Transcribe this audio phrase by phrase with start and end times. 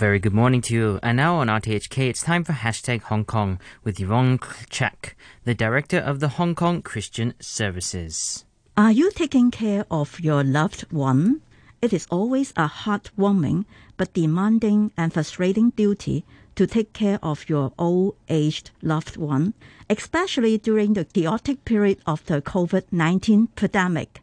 [0.00, 0.98] very good morning to you.
[1.02, 4.38] And now on RTHK, it's time for hashtag Hong Kong with Yvonne
[4.70, 5.14] Chak,
[5.44, 8.46] the director of the Hong Kong Christian Services.
[8.78, 11.42] Are you taking care of your loved one?
[11.82, 13.66] It is always a heartwarming
[13.98, 16.24] but demanding and frustrating duty
[16.54, 19.52] to take care of your old aged loved one,
[19.90, 24.22] especially during the chaotic period of the COVID 19 pandemic.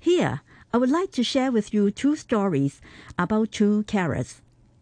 [0.00, 0.40] Here,
[0.72, 2.80] I would like to share with you two stories
[3.18, 4.40] about two carers.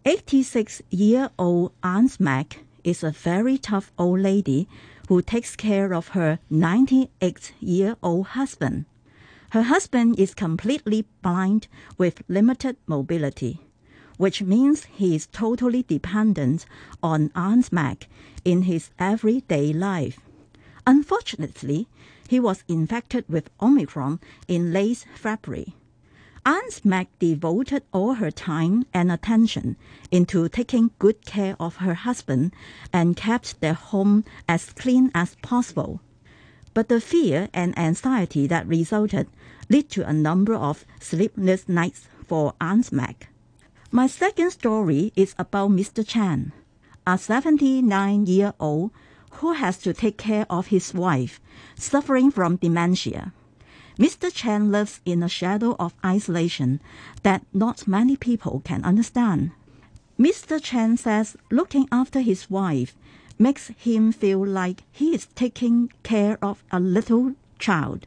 [0.09, 4.69] 86 year old Aunt Mac is a very tough old lady
[5.09, 8.85] who takes care of her 98 year old husband.
[9.51, 11.67] Her husband is completely blind
[11.99, 13.59] with limited mobility,
[14.17, 16.67] which means he is totally dependent
[17.03, 18.07] on Aunt Mac
[18.45, 20.21] in his everyday life.
[20.87, 21.89] Unfortunately,
[22.29, 25.75] he was infected with Omicron in late February.
[26.49, 29.77] Aunt Mac devoted all her time and attention
[30.13, 32.53] into taking good care of her husband
[32.93, 36.01] and kept their home as clean as possible.
[36.73, 39.27] But the fear and anxiety that resulted
[39.69, 43.29] led to a number of sleepless nights for Aunt Mac.
[43.91, 46.07] My second story is about Mr.
[46.07, 46.53] Chan,
[47.05, 48.93] a 79 year old
[49.43, 51.41] who has to take care of his wife,
[51.75, 53.33] suffering from dementia.
[53.99, 54.31] Mr.
[54.33, 56.81] Chen lives in a shadow of isolation
[57.23, 59.53] that not many people can understand.
[60.19, 60.63] Mr.
[60.63, 62.95] Chen says looking after his wife
[63.39, 68.07] makes him feel like he is taking care of a little child.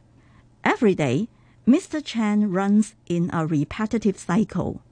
[0.62, 1.28] Every day,
[1.66, 2.04] Mr.
[2.04, 4.82] Chen runs in a repetitive cycle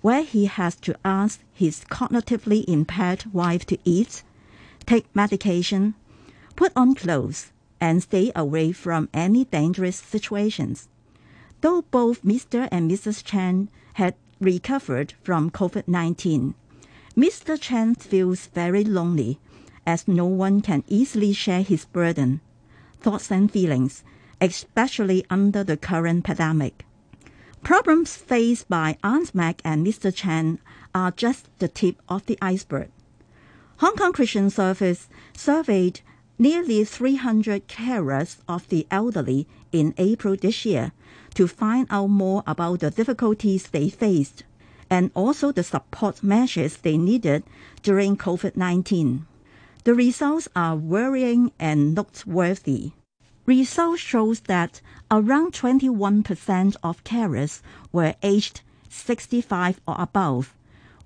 [0.00, 4.22] where he has to ask his cognitively impaired wife to eat,
[4.86, 5.94] take medication,
[6.54, 10.88] put on clothes, and stay away from any dangerous situations.
[11.60, 12.68] Though both Mr.
[12.70, 13.24] and Mrs.
[13.24, 16.54] Chan had recovered from COVID 19,
[17.16, 17.58] Mr.
[17.60, 19.38] Chan feels very lonely
[19.86, 22.40] as no one can easily share his burden,
[23.00, 24.04] thoughts, and feelings,
[24.40, 26.84] especially under the current pandemic.
[27.62, 30.14] Problems faced by Aunt Mac and Mr.
[30.14, 30.58] Chan
[30.94, 32.90] are just the tip of the iceberg.
[33.78, 36.00] Hong Kong Christian Service surveyed
[36.38, 40.92] nearly 300 carers of the elderly in April this year
[41.34, 44.44] to find out more about the difficulties they faced
[44.90, 47.42] and also the support measures they needed
[47.82, 49.26] during COVID 19.
[49.84, 52.92] The results are worrying and noteworthy.
[53.46, 54.80] Results shows that
[55.10, 60.54] around 21% of carers were aged 65 or above,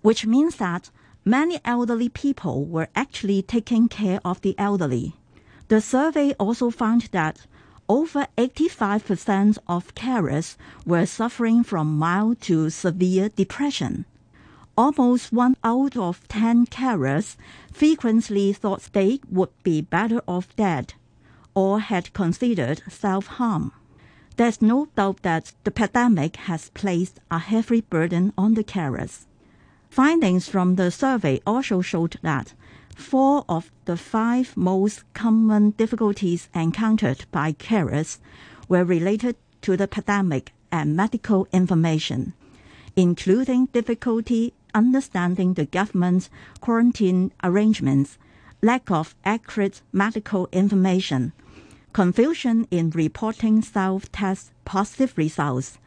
[0.01, 0.91] which means that
[1.25, 5.15] many elderly people were actually taking care of the elderly.
[5.71, 7.47] The survey also found that
[7.89, 14.05] over 85% of carers were suffering from mild to severe depression.
[14.77, 17.37] Almost one out of 10 carers
[17.73, 20.95] frequently thought they would be better off dead
[21.55, 23.71] or had considered self harm.
[24.39, 29.27] There's no doubt that the pandemic has placed a heavy burden on the carers.
[29.89, 32.55] Findings from the survey also showed that
[33.01, 38.19] four of the five most common difficulties encountered by carers
[38.69, 42.35] were related to the pandemic and medical information,
[42.95, 48.19] including difficulty understanding the government's quarantine arrangements,
[48.63, 51.33] lack of accurate medical information,
[51.93, 55.79] confusion in reporting self test positive results,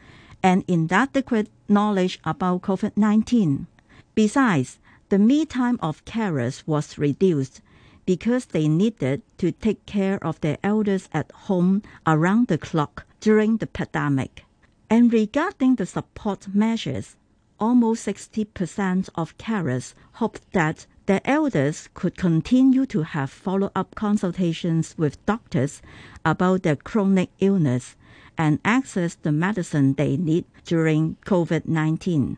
[0.42, 3.66] and inadequate knowledge about COVID 19.
[4.14, 4.78] Besides,
[5.08, 7.60] the me time of carers was reduced
[8.06, 13.56] because they needed to take care of their elders at home around the clock during
[13.58, 14.44] the pandemic.
[14.90, 17.16] And regarding the support measures,
[17.58, 24.94] almost 60% of carers hoped that their elders could continue to have follow up consultations
[24.96, 25.82] with doctors
[26.24, 27.96] about their chronic illness
[28.36, 32.36] and access the medicine they need during COVID 19.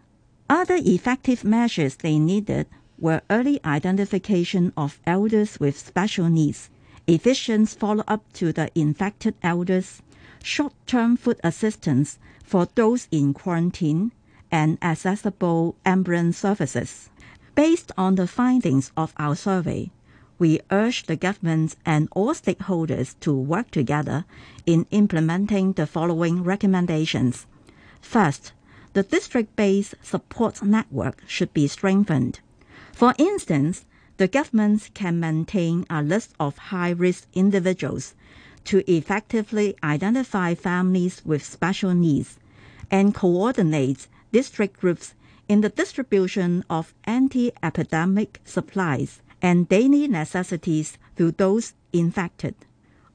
[0.49, 6.71] Other effective measures they needed were early identification of elders with special needs,
[7.09, 10.03] efficient follow up to the infected elders,
[10.43, 14.13] short term food assistance for those in quarantine,
[14.53, 17.11] and accessible ambulance services.
[17.57, 19.91] Based on the findings of our survey,
[20.39, 24.25] we urge the government and all stakeholders to work together
[24.65, 27.47] in implementing the following recommendations.
[28.01, 28.53] First,
[28.97, 32.41] the district-based support network should be strengthened.
[32.95, 33.85] For instance,
[34.17, 38.15] the government can maintain a list of high-risk individuals
[38.65, 42.39] to effectively identify families with special needs
[42.91, 45.13] and coordinate district groups
[45.47, 52.55] in the distribution of anti-epidemic supplies and daily necessities to those infected.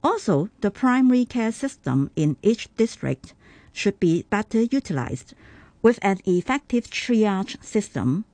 [0.04, 3.34] Also, the primary care system in each district
[3.74, 5.34] should be better utilized.
[5.82, 8.26] With an effective triage system,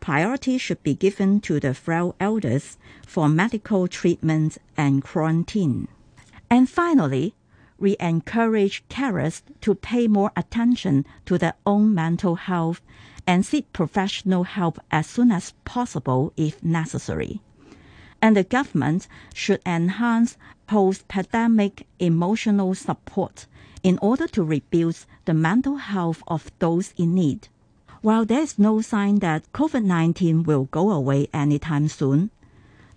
[0.00, 5.86] priority should be given to the frail elders for medical treatment and quarantine.
[6.50, 7.34] And finally,
[7.78, 12.80] we encourage carers to pay more attention to their own mental health
[13.26, 17.40] and seek professional help as soon as possible if necessary.
[18.20, 20.36] And the government should enhance
[20.66, 23.46] post pandemic emotional support
[23.82, 27.48] in order to rebuild the mental health of those in need.
[28.02, 32.30] While there is no sign that COVID 19 will go away anytime soon,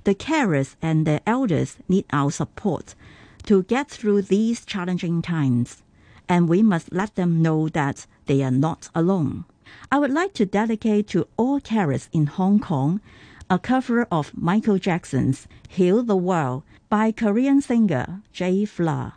[0.03, 2.95] the carers and the elders need our support
[3.43, 5.83] to get through these challenging times,
[6.27, 9.45] and we must let them know that they are not alone.
[9.91, 13.01] I would like to dedicate to all carers in Hong Kong
[13.51, 18.63] a cover of Michael Jackson's Heal the World by Korean singer J.
[18.65, 19.15] Fla.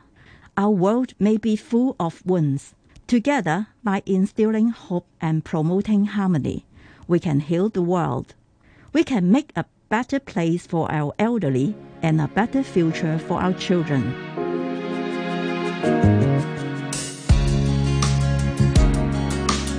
[0.56, 2.75] Our world may be full of wounds.
[3.06, 6.64] Together, by instilling hope and promoting harmony,
[7.06, 8.34] we can heal the world.
[8.94, 13.52] We can make a better place for our elderly and a better future for our
[13.52, 14.14] children.